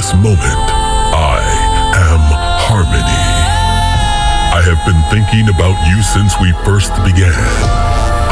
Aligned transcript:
this 0.00 0.16
moment, 0.16 0.64
I 1.12 1.44
am 2.08 2.24
Harmony. 2.64 3.20
I 4.48 4.64
have 4.64 4.80
been 4.88 4.96
thinking 5.12 5.52
about 5.52 5.76
you 5.92 6.00
since 6.00 6.32
we 6.40 6.56
first 6.64 6.88
began, 7.04 7.36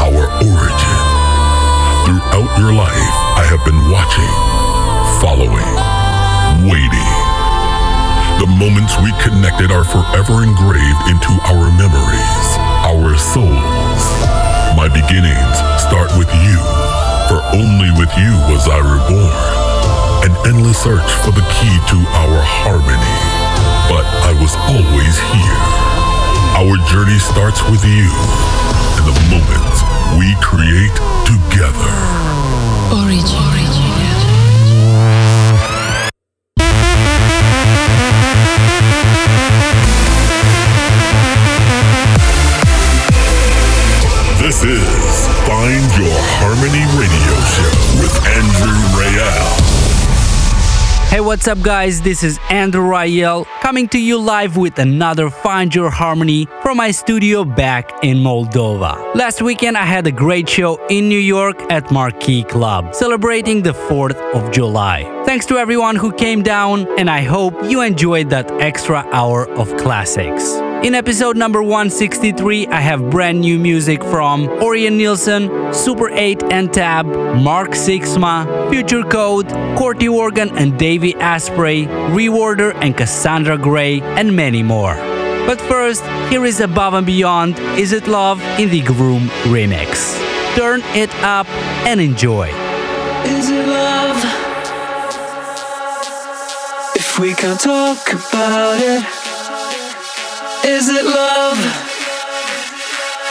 our 0.01 0.25
origin. 0.49 0.99
Throughout 2.09 2.49
your 2.57 2.73
life, 2.73 3.13
I 3.37 3.45
have 3.45 3.61
been 3.69 3.77
watching, 3.93 4.33
following, 5.21 5.69
waiting. 6.65 7.11
The 8.41 8.49
moments 8.57 8.97
we 9.05 9.13
connected 9.21 9.69
are 9.69 9.85
forever 9.85 10.41
engraved 10.41 11.05
into 11.05 11.37
our 11.53 11.69
memories, 11.77 12.49
our 12.81 13.13
souls. 13.13 14.03
My 14.73 14.89
beginnings 14.89 15.57
start 15.85 16.09
with 16.17 16.33
you, 16.33 16.57
for 17.29 17.45
only 17.53 17.93
with 17.93 18.09
you 18.17 18.33
was 18.49 18.65
I 18.65 18.81
reborn. 18.81 19.58
An 20.21 20.35
endless 20.45 20.83
search 20.83 21.09
for 21.23 21.31
the 21.31 21.45
key 21.55 21.75
to 21.91 21.97
our 22.11 22.41
harmony. 22.43 23.19
But 23.87 24.03
I 24.27 24.35
was 24.35 24.55
always 24.67 25.15
here. 25.31 25.63
Our 26.59 26.75
journey 26.91 27.19
starts 27.19 27.63
with 27.71 27.83
you 27.85 28.11
and 28.99 29.05
the 29.07 29.15
moments 29.31 29.79
we 30.19 30.35
create 30.43 30.95
together. 31.23 31.95
Origin. 32.91 33.49
This 44.39 44.63
is 44.63 45.27
Find 45.45 45.85
Your 45.95 46.15
Harmony 46.41 46.81
Radio 46.97 47.35
Show 47.53 48.01
with 48.01 48.15
Andrew 48.25 48.73
Rayel. 48.97 49.68
Hey, 51.09 51.21
what's 51.21 51.47
up, 51.47 51.59
guys? 51.63 52.03
This 52.03 52.21
is 52.21 52.37
Andrew 52.51 52.83
Rayel 52.83 53.47
coming 53.61 53.87
to 53.89 53.97
you 53.97 54.19
live 54.19 54.57
with 54.57 54.77
another 54.77 55.31
Find 55.31 55.73
Your 55.73 55.89
Harmony 55.89 56.45
from 56.61 56.77
my 56.77 56.91
studio 56.91 57.43
back 57.43 57.91
in 58.03 58.17
Moldova. 58.17 59.15
Last 59.15 59.41
weekend, 59.41 59.75
I 59.75 59.85
had 59.85 60.05
a 60.05 60.11
great 60.11 60.47
show 60.47 60.77
in 60.85 61.09
New 61.09 61.17
York 61.17 61.59
at 61.71 61.89
Marquee 61.91 62.43
Club, 62.43 62.93
celebrating 62.93 63.63
the 63.63 63.73
4th 63.73 64.19
of 64.35 64.51
July. 64.51 65.01
Thanks 65.25 65.47
to 65.47 65.57
everyone 65.57 65.95
who 65.95 66.13
came 66.13 66.43
down, 66.43 66.87
and 66.99 67.09
I 67.09 67.23
hope 67.23 67.55
you 67.63 67.81
enjoyed 67.81 68.29
that 68.29 68.51
extra 68.61 69.03
hour 69.11 69.49
of 69.57 69.75
classics. 69.77 70.59
In 70.81 70.95
episode 70.95 71.35
number 71.35 71.61
163, 71.61 72.67
I 72.67 72.79
have 72.79 73.09
brand 73.09 73.41
new 73.41 73.59
music 73.59 74.01
from 74.01 74.47
Ørjan 74.47 74.93
Nilsen, 74.93 75.73
Super 75.73 76.09
8 76.09 76.41
and 76.51 76.73
Tab, 76.73 77.05
Mark 77.35 77.71
Sixma, 77.71 78.47
Future 78.69 79.03
Code, 79.03 79.49
Corti 79.77 80.07
Organ 80.07 80.57
and 80.57 80.79
Davey 80.79 81.15
Asprey, 81.15 81.85
Reorder 82.15 82.73
and 82.81 82.95
Cassandra 82.95 83.57
Gray, 83.57 83.99
and 84.01 84.33
many 84.33 84.63
more. 84.63 84.95
But 85.45 85.59
first, 85.59 86.01
here 86.29 86.45
is 86.45 86.61
Above 86.61 86.93
and 86.93 87.05
Beyond 87.05 87.59
Is 87.77 87.91
It 87.91 88.07
Love 88.07 88.41
in 88.57 88.69
the 88.69 88.81
Groom 88.81 89.23
remix. 89.51 90.15
Turn 90.55 90.79
it 90.95 91.13
up 91.23 91.47
and 91.85 91.99
enjoy. 91.99 92.47
Is 93.25 93.49
it 93.49 93.67
love? 93.67 94.17
If 96.95 97.19
we 97.19 97.33
can't 97.33 97.59
talk 97.59 97.99
about 98.13 98.79
it, 98.79 99.18
is 100.69 100.87
it 100.87 101.03
love? 101.03 101.59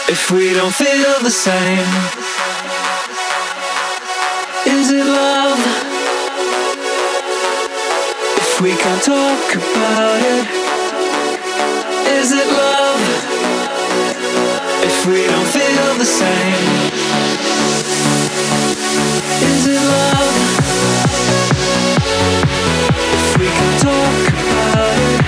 If 0.09 0.31
we 0.33 0.53
don't 0.55 0.75
feel 0.75 1.15
the 1.23 1.31
same, 1.31 1.91
is 4.67 4.91
it 4.91 5.07
love? 5.07 5.61
If 8.43 8.61
we 8.61 8.71
can't 8.83 9.03
talk 9.15 9.45
about 9.61 10.21
it, 10.35 10.45
is 12.19 12.29
it 12.41 12.49
love? 12.65 13.03
If 14.89 14.97
we 15.07 15.21
don't 15.33 15.51
feel 15.59 15.89
the 16.03 16.11
same, 16.23 16.65
is 19.51 19.63
it 19.75 19.83
love? 19.97 20.37
If 23.19 23.33
we 23.41 23.47
can 23.59 23.73
talk 23.87 24.25
about 24.33 24.99
it? 25.07 25.28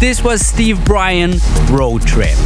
This 0.00 0.22
was 0.22 0.46
Steve 0.46 0.84
Brian, 0.84 1.40
Road 1.70 2.02
Trip. 2.02 2.38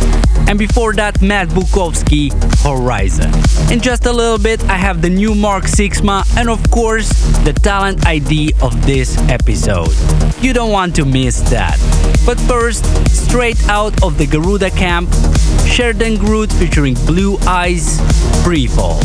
And 0.48 0.58
before 0.58 0.94
that, 0.94 1.20
Matt 1.20 1.48
Bukovski, 1.48 2.32
Horizon. 2.62 3.30
In 3.70 3.78
just 3.78 4.06
a 4.06 4.12
little 4.12 4.38
bit, 4.38 4.64
I 4.70 4.76
have 4.76 5.02
the 5.02 5.10
new 5.10 5.34
Mark 5.34 5.64
Sixma 5.64 6.24
and, 6.38 6.48
of 6.48 6.70
course, 6.70 7.10
the 7.44 7.52
talent 7.52 8.06
ID 8.06 8.54
of 8.62 8.86
this 8.86 9.18
episode. 9.28 9.94
You 10.40 10.54
don't 10.54 10.70
want 10.70 10.96
to 10.96 11.04
miss 11.04 11.40
that. 11.50 11.76
But 12.24 12.40
first, 12.40 12.86
straight 13.10 13.62
out 13.68 14.02
of 14.02 14.16
the 14.16 14.26
Garuda 14.26 14.70
camp, 14.70 15.12
Sheridan 15.66 16.16
Grout 16.16 16.50
featuring 16.52 16.94
Blue 17.04 17.36
Eyes, 17.46 17.98
Freefall. 18.42 18.98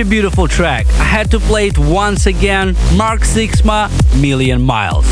A 0.00 0.04
beautiful 0.04 0.48
track. 0.48 0.86
I 0.98 1.04
had 1.04 1.30
to 1.32 1.38
play 1.38 1.68
it 1.68 1.78
once 1.78 2.26
again. 2.26 2.74
Mark 2.96 3.20
Sixma, 3.20 3.90
Million 4.20 4.62
Miles. 4.62 5.04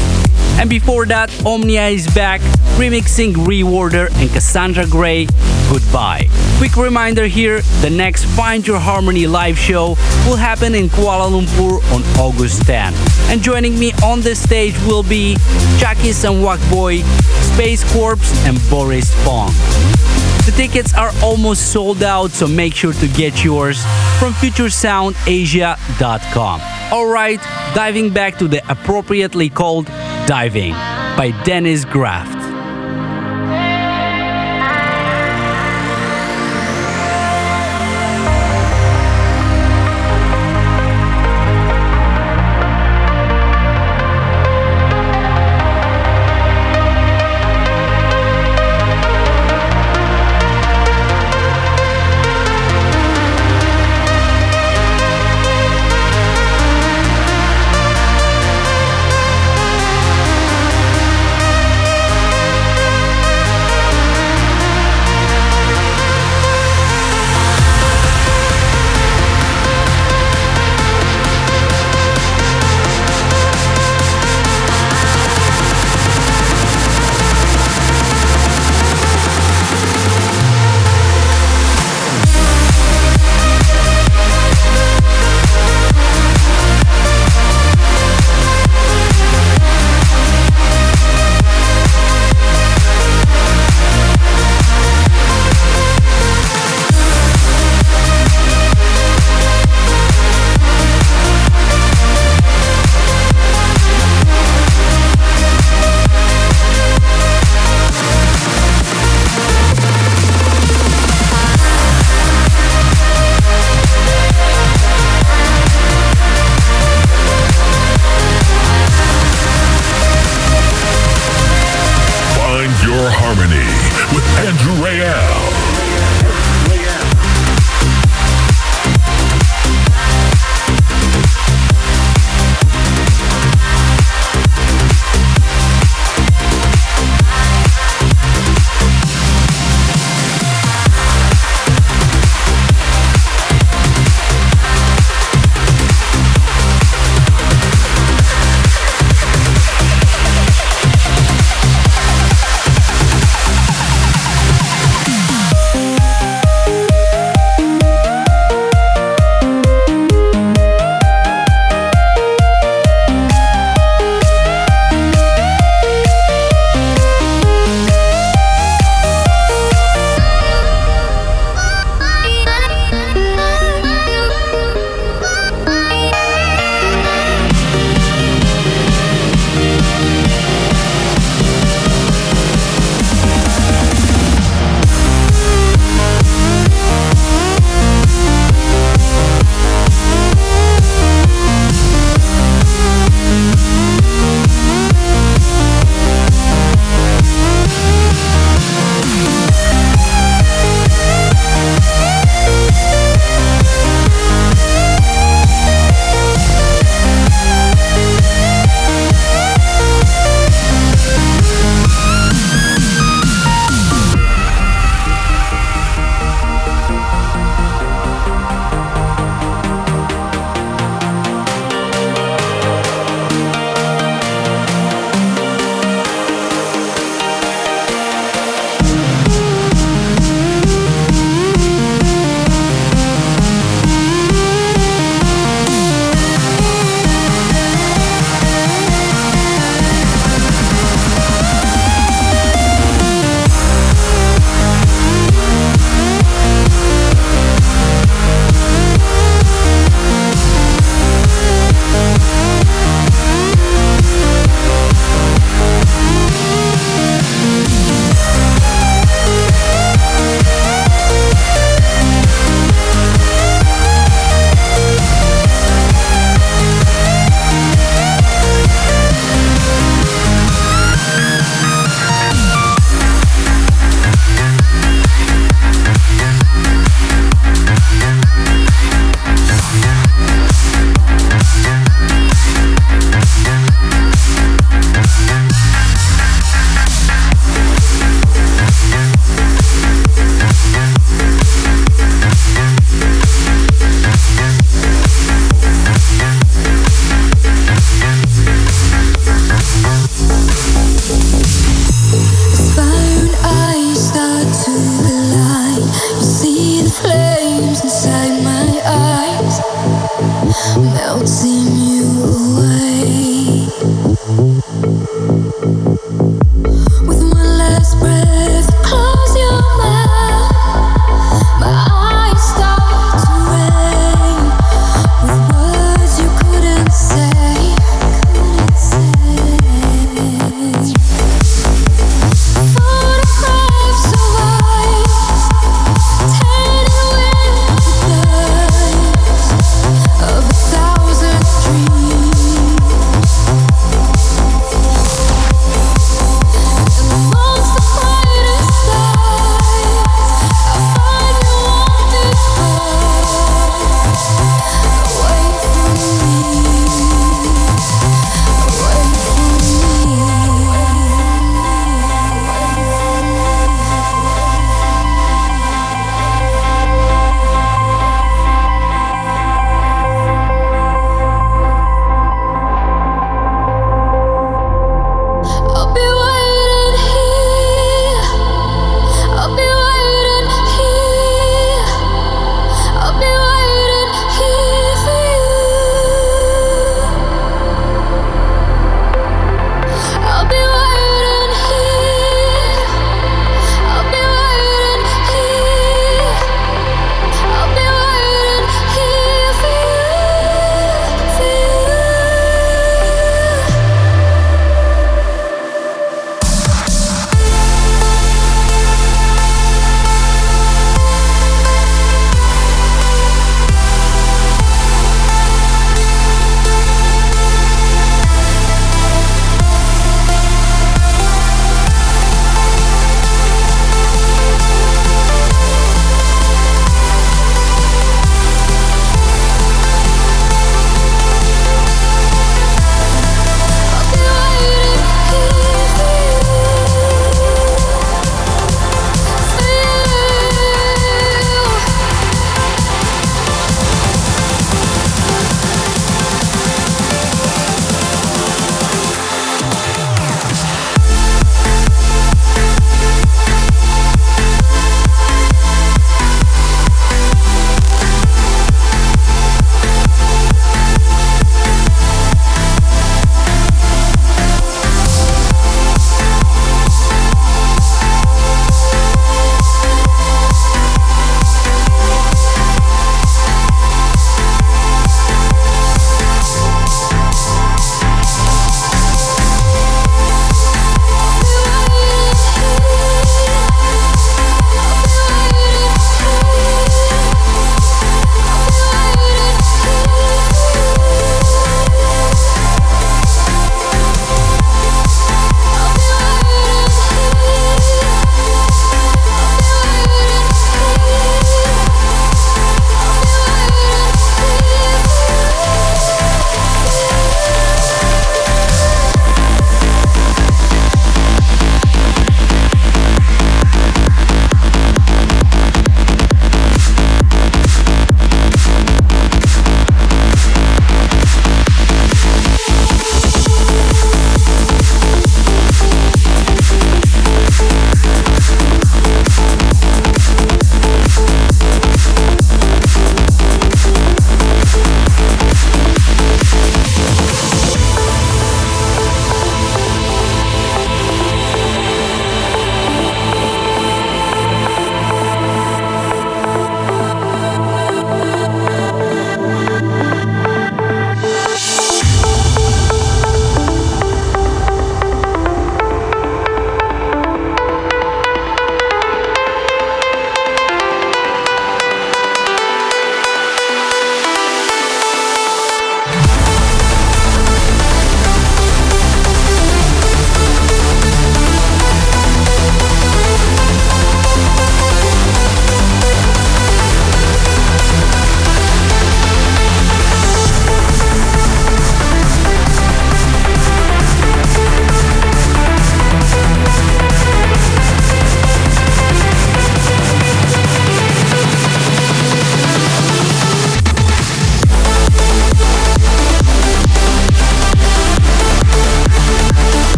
And 0.59 0.71
before 0.71 1.05
that, 1.07 1.31
Omnia 1.45 1.89
is 1.89 2.07
back, 2.15 2.41
remixing 2.79 3.35
Reorder 3.35 4.11
and 4.21 4.31
Cassandra 4.31 4.87
Gray, 4.87 5.27
Goodbye. 5.71 6.29
Quick 6.57 6.77
reminder 6.77 7.27
here, 7.27 7.61
the 7.83 7.91
next 7.91 8.25
Find 8.25 8.67
Your 8.67 8.79
Harmony 8.79 9.27
live 9.27 9.59
show 9.59 9.89
will 10.27 10.37
happen 10.37 10.75
in 10.75 10.89
Kuala 10.89 11.29
Lumpur 11.29 11.83
on 11.93 12.03
August 12.19 12.63
10. 12.63 12.95
And 13.31 13.43
joining 13.43 13.79
me 13.79 13.93
on 14.03 14.23
the 14.23 14.35
stage 14.35 14.75
will 14.87 15.03
be 15.03 15.37
Chakis 15.79 16.25
and 16.25 16.41
Boy, 16.71 17.03
Space 17.53 17.85
Corps 17.93 18.17
and 18.47 18.59
Boris 18.71 19.13
Fong. 19.25 19.53
The 20.49 20.57
tickets 20.57 20.95
are 20.95 21.13
almost 21.23 21.73
sold 21.73 22.03
out, 22.03 22.31
so 22.31 22.47
make 22.47 22.75
sure 22.75 22.95
to 22.95 23.09
get 23.09 23.45
yours 23.45 23.83
from 24.19 24.33
FutureSoundAsia.com. 24.33 26.61
Alright, 26.91 27.41
diving 27.75 28.09
back 28.09 28.39
to 28.39 28.49
the 28.49 28.63
appropriately 28.71 29.51
called 29.51 29.85
Diving 30.27 30.73
by 30.73 31.35
Dennis 31.45 31.85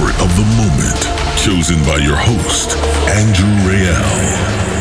favorite 0.00 0.22
of 0.22 0.34
the 0.36 0.44
moment, 0.56 1.36
chosen 1.36 1.76
by 1.84 1.96
your 1.98 2.16
host, 2.16 2.76
Andrew 3.08 3.46
Rayel. 3.68 4.79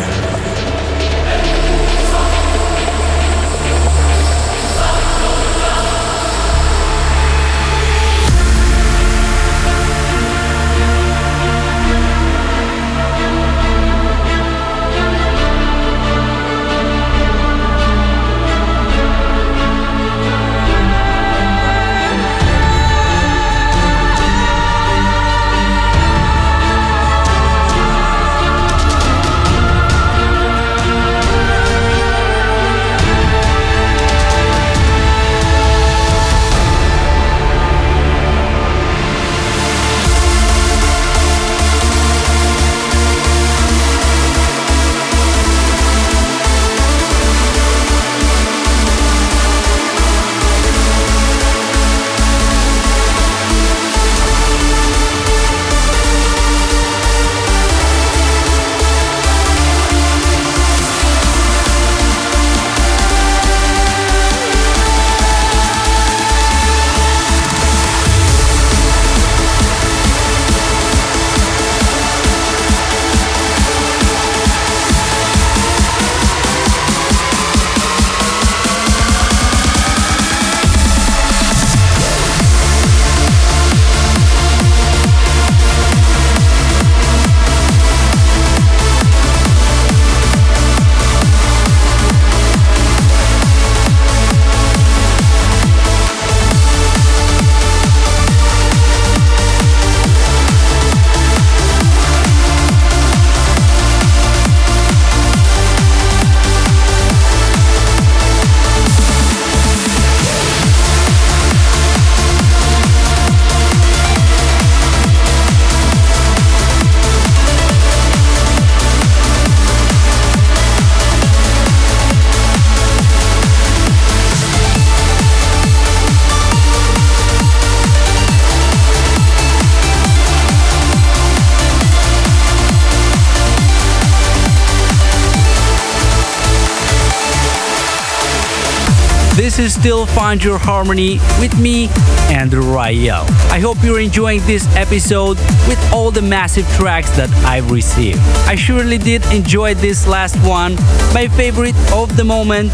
Still 139.79 140.05
Find 140.05 140.43
Your 140.43 140.57
Harmony 140.57 141.19
with 141.39 141.57
me, 141.57 141.87
Andrew 142.29 142.63
Rayel. 142.63 143.23
I 143.49 143.59
hope 143.59 143.77
you're 143.81 144.01
enjoying 144.01 144.41
this 144.41 144.67
episode 144.75 145.37
with 145.69 145.79
all 145.93 146.11
the 146.11 146.21
massive 146.21 146.67
tracks 146.75 147.09
that 147.15 147.29
I've 147.45 147.71
received. 147.71 148.19
I 148.45 148.55
surely 148.55 148.97
did 148.97 149.25
enjoy 149.31 149.75
this 149.75 150.05
last 150.05 150.35
one, 150.45 150.75
my 151.13 151.29
favorite 151.29 151.77
of 151.93 152.17
the 152.17 152.25
moment 152.25 152.73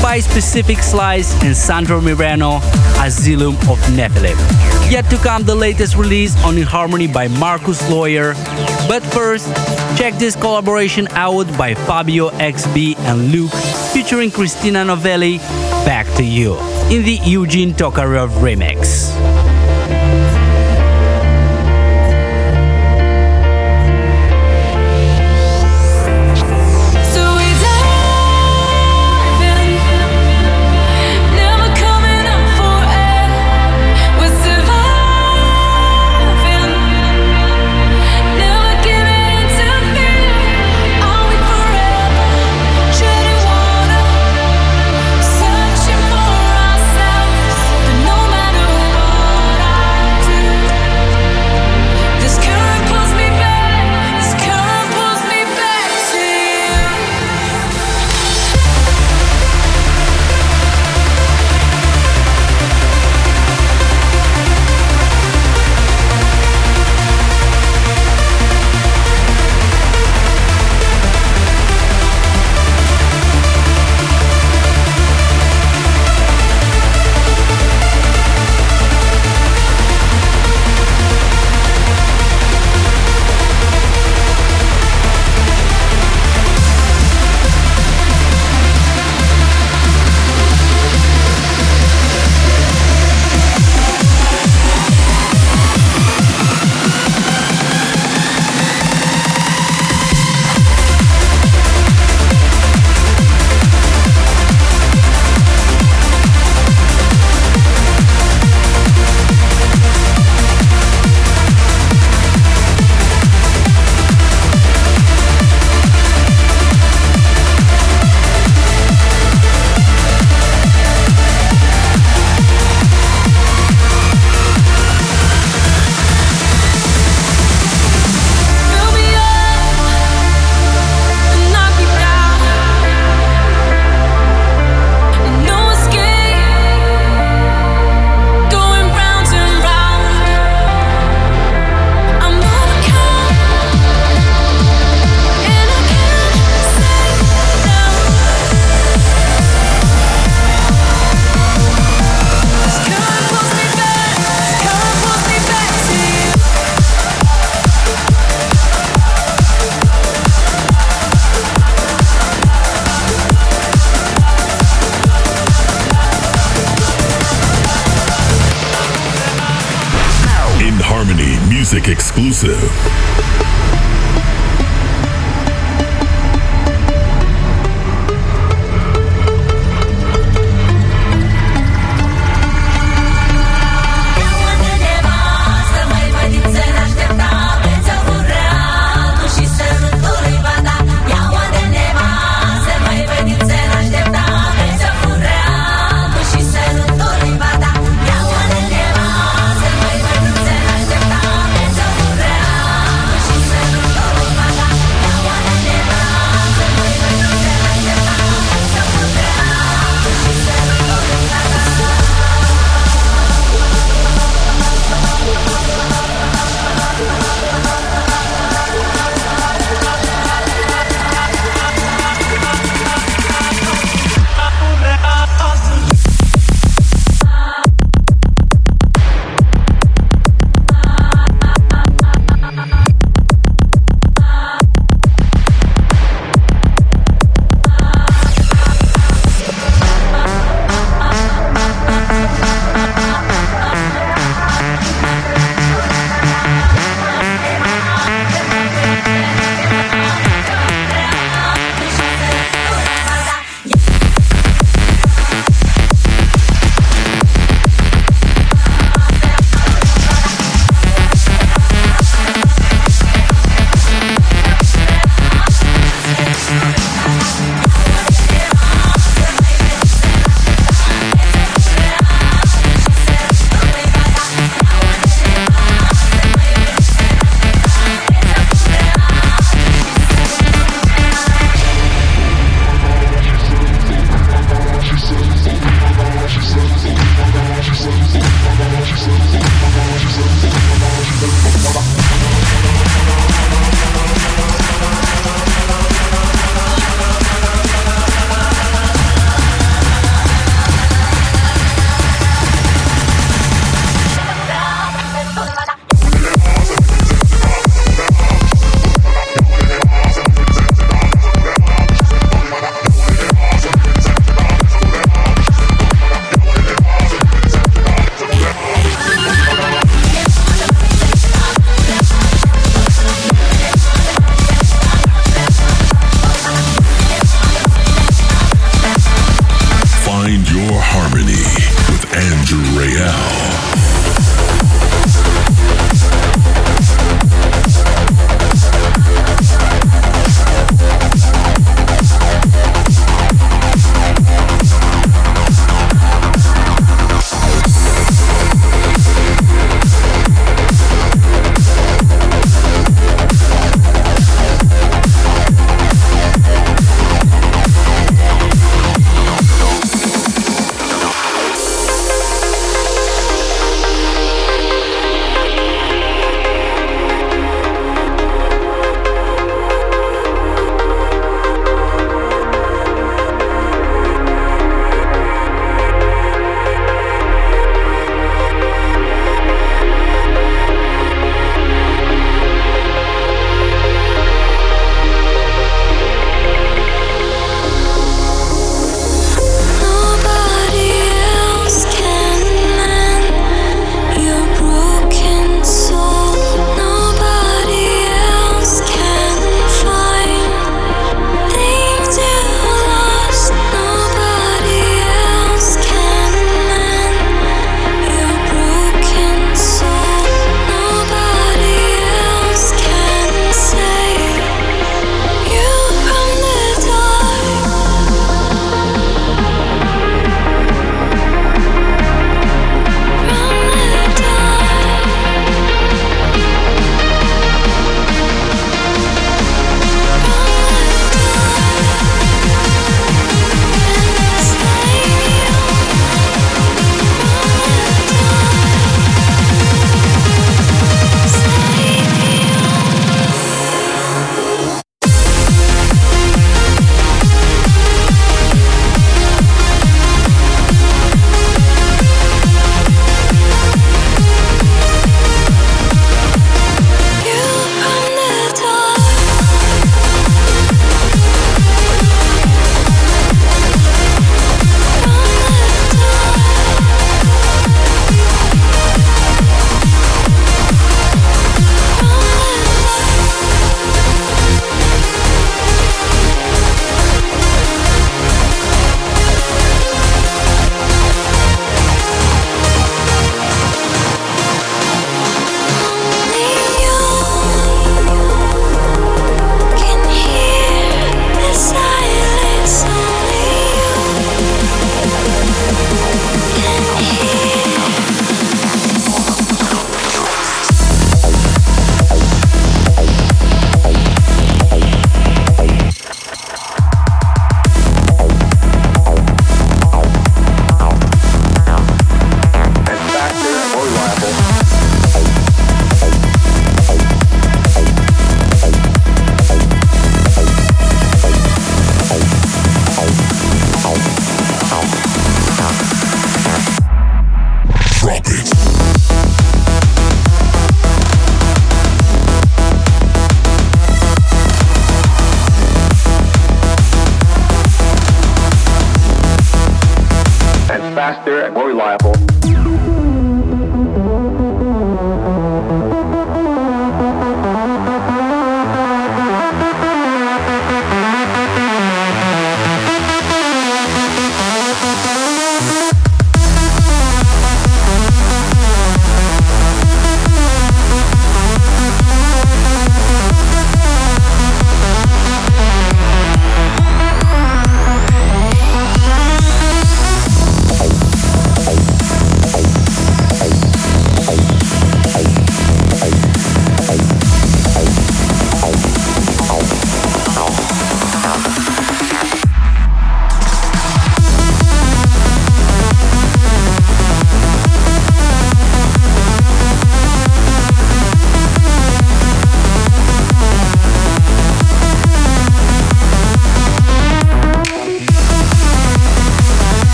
by 0.00 0.20
Specific 0.20 0.78
Slice 0.78 1.34
and 1.42 1.56
Sandro 1.56 2.00
Mirano, 2.00 2.60
Asylum 3.04 3.56
of 3.68 3.78
Nephilim. 3.98 4.38
Yet 4.88 5.10
to 5.10 5.16
come 5.16 5.42
the 5.42 5.54
latest 5.54 5.96
release 5.96 6.36
on 6.44 6.56
In 6.56 6.62
Harmony 6.62 7.08
by 7.08 7.26
Marcus 7.26 7.82
Lawyer. 7.90 8.34
But 8.86 9.02
first, 9.02 9.48
check 9.98 10.14
this 10.14 10.36
collaboration 10.36 11.08
out 11.10 11.48
by 11.58 11.74
Fabio 11.74 12.30
XB 12.30 12.96
and 12.98 13.32
Luke 13.32 13.52
featuring 13.92 14.30
Christina 14.30 14.84
Novelli 14.84 15.40
back 15.86 16.12
to 16.16 16.24
you 16.24 16.58
in 16.90 17.04
the 17.04 17.20
Eugene 17.22 17.72
Tokarev 17.72 18.28
remix. 18.40 19.25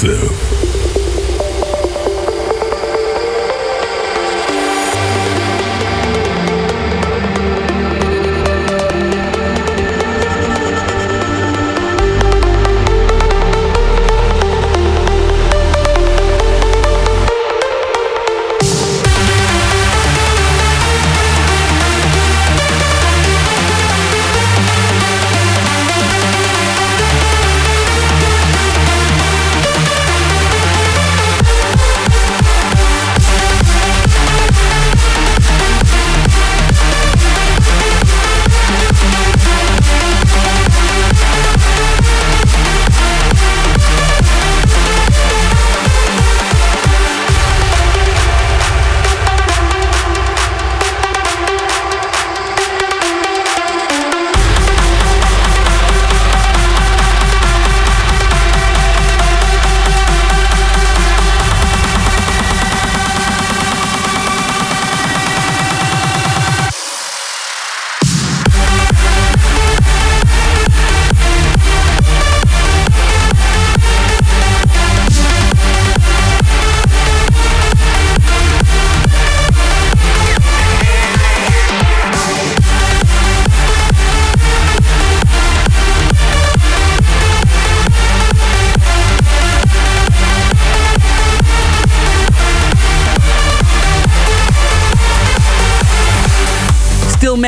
Exclusive. 0.00 0.47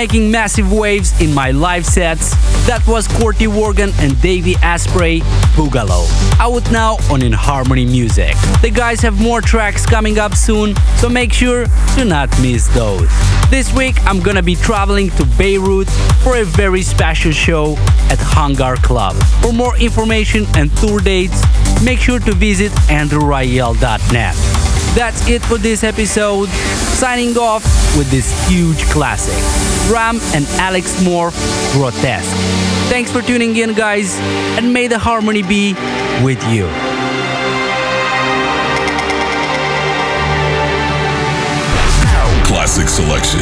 Making 0.01 0.31
massive 0.31 0.73
waves 0.73 1.13
in 1.21 1.35
my 1.35 1.51
live 1.51 1.85
sets. 1.85 2.31
That 2.67 2.83
was 2.87 3.07
Corti 3.07 3.47
Organ 3.47 3.91
and 3.99 4.19
Davey 4.23 4.57
Asprey, 4.63 5.21
Boogaloo. 5.55 6.09
Out 6.41 6.73
now 6.73 6.97
on 7.13 7.21
In 7.21 7.35
Harmony 7.35 7.85
Music. 7.85 8.35
The 8.63 8.71
guys 8.71 9.03
have 9.03 9.21
more 9.21 9.43
tracks 9.43 9.85
coming 9.85 10.19
up 10.19 10.35
soon, 10.35 10.75
so 10.97 11.11
make 11.11 11.35
sure 11.35 11.67
to 11.97 12.05
not 12.07 12.31
miss 12.41 12.67
those. 12.69 13.11
This 13.51 13.75
week 13.75 13.95
I'm 14.07 14.21
gonna 14.21 14.43
be 14.43 14.57
traveling 14.57 15.11
to 15.19 15.27
Beirut 15.37 15.91
for 16.25 16.39
a 16.39 16.45
very 16.45 16.81
special 16.81 17.31
show 17.31 17.77
at 18.09 18.19
Hangar 18.21 18.77
Club. 18.77 19.17
For 19.43 19.53
more 19.53 19.77
information 19.77 20.47
and 20.57 20.75
tour 20.79 21.01
dates, 21.01 21.45
make 21.85 21.99
sure 21.99 22.21
to 22.21 22.33
visit 22.33 22.73
andrewrayel.net. 22.89 24.35
That's 24.95 25.29
it 25.29 25.43
for 25.43 25.59
this 25.59 25.85
episode. 25.85 26.49
Signing 26.97 27.37
off 27.37 27.65
with 27.99 28.11
this 28.11 28.33
huge 28.49 28.83
classic. 28.87 29.80
Ram 29.91 30.21
and 30.35 30.47
Alex 30.61 31.03
Moore, 31.03 31.31
Grotesque. 31.73 32.31
Thanks 32.89 33.11
for 33.11 33.23
tuning 33.23 33.57
in, 33.57 33.75
guys, 33.75 34.17
and 34.57 34.73
may 34.73 34.87
the 34.87 34.99
harmony 34.99 35.43
be 35.43 35.75
with 36.23 36.43
you. 36.49 36.67
Classic 42.45 42.89
selection. 42.89 43.41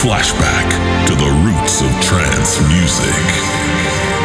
Flashback 0.00 0.68
to 1.06 1.14
the 1.14 1.30
roots 1.44 1.82
of 1.82 1.90
trance 2.00 2.60
music. 2.68 4.19